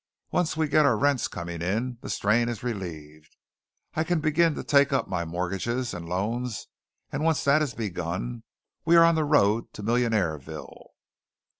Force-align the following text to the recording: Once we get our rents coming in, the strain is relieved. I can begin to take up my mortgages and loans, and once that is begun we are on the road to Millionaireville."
Once 0.31 0.57
we 0.57 0.67
get 0.67 0.83
our 0.83 0.97
rents 0.97 1.27
coming 1.27 1.61
in, 1.61 1.99
the 2.01 2.09
strain 2.09 2.49
is 2.49 2.63
relieved. 2.63 3.37
I 3.93 4.03
can 4.03 4.19
begin 4.19 4.55
to 4.55 4.63
take 4.63 4.91
up 4.91 5.07
my 5.07 5.25
mortgages 5.25 5.93
and 5.93 6.09
loans, 6.09 6.65
and 7.11 7.23
once 7.23 7.43
that 7.43 7.61
is 7.61 7.75
begun 7.75 8.41
we 8.83 8.95
are 8.95 9.03
on 9.03 9.13
the 9.13 9.23
road 9.25 9.71
to 9.73 9.83
Millionaireville." 9.83 10.87